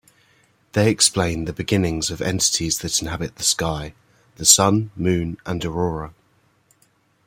[0.71, 6.15] They explain the beginnings of entities that inhabit the sky-the sun, moon, and aurora.